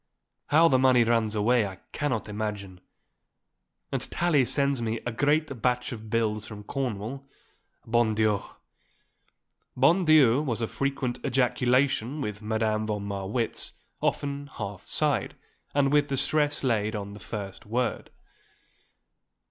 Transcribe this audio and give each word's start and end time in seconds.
How 0.47 0.67
the 0.67 0.79
money 0.79 1.03
runs 1.03 1.35
away 1.35 1.67
I 1.67 1.75
cannot 1.91 2.27
imagine. 2.27 2.81
And 3.91 4.01
Tallie 4.09 4.45
sends 4.45 4.81
me 4.81 4.99
a 5.05 5.11
great 5.11 5.61
batch 5.61 5.91
of 5.91 6.09
bills 6.09 6.47
from 6.47 6.63
Cornwall, 6.63 7.29
bon 7.85 8.15
Dieu!" 8.15 8.41
Bon 9.77 10.03
Dieu 10.03 10.41
was 10.41 10.59
a 10.59 10.65
frequent 10.65 11.19
ejaculation 11.23 12.19
with 12.19 12.41
Madame 12.41 12.87
von 12.87 13.03
Marwitz, 13.05 13.73
often 14.01 14.47
half 14.47 14.87
sighed, 14.87 15.35
and 15.75 15.93
with 15.93 16.07
the 16.07 16.17
stress 16.17 16.63
laid 16.63 16.95
on 16.95 17.13
the 17.13 17.19
first 17.19 17.67
word. 17.67 18.09